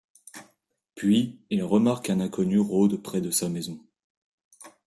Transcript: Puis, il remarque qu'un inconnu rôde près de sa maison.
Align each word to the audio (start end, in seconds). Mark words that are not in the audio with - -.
Puis, 0.95 1.37
il 1.51 1.63
remarque 1.63 2.05
qu'un 2.07 2.21
inconnu 2.21 2.57
rôde 2.57 3.03
près 3.03 3.21
de 3.21 3.29
sa 3.29 3.49
maison. 3.49 3.79